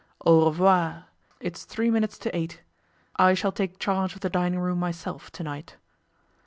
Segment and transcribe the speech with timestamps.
[0.25, 1.05] Au revoir!
[1.39, 2.63] It's three minutes to eight.
[3.17, 5.75] I shall take charge of the dining room myself to night.